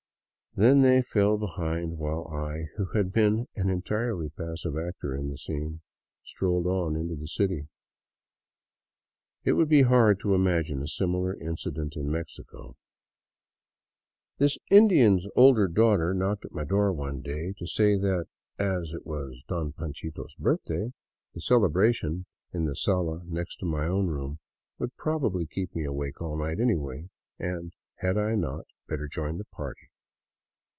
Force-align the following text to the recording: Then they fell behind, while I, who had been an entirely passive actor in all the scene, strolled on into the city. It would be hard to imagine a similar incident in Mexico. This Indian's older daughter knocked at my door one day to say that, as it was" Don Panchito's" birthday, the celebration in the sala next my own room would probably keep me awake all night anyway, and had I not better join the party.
Then 0.53 0.81
they 0.81 1.01
fell 1.01 1.37
behind, 1.37 1.97
while 1.97 2.27
I, 2.27 2.65
who 2.75 2.87
had 2.87 3.13
been 3.13 3.47
an 3.55 3.69
entirely 3.69 4.27
passive 4.31 4.77
actor 4.77 5.15
in 5.15 5.27
all 5.27 5.31
the 5.31 5.37
scene, 5.37 5.79
strolled 6.25 6.67
on 6.67 6.97
into 6.97 7.15
the 7.15 7.29
city. 7.29 7.69
It 9.45 9.53
would 9.53 9.69
be 9.69 9.83
hard 9.83 10.19
to 10.19 10.35
imagine 10.35 10.81
a 10.81 10.89
similar 10.89 11.33
incident 11.39 11.95
in 11.95 12.11
Mexico. 12.11 12.75
This 14.39 14.57
Indian's 14.69 15.25
older 15.37 15.69
daughter 15.69 16.13
knocked 16.13 16.43
at 16.43 16.51
my 16.51 16.65
door 16.65 16.91
one 16.91 17.21
day 17.21 17.53
to 17.57 17.65
say 17.65 17.95
that, 17.95 18.25
as 18.59 18.91
it 18.91 19.05
was" 19.05 19.41
Don 19.47 19.71
Panchito's" 19.71 20.35
birthday, 20.47 20.91
the 21.33 21.39
celebration 21.39 22.25
in 22.51 22.65
the 22.65 22.75
sala 22.75 23.21
next 23.23 23.63
my 23.63 23.85
own 23.87 24.07
room 24.07 24.39
would 24.79 24.97
probably 24.97 25.45
keep 25.45 25.73
me 25.73 25.85
awake 25.85 26.19
all 26.21 26.37
night 26.37 26.59
anyway, 26.59 27.09
and 27.39 27.71
had 27.99 28.17
I 28.17 28.35
not 28.35 28.65
better 28.89 29.07
join 29.07 29.37
the 29.37 29.45
party. 29.45 29.87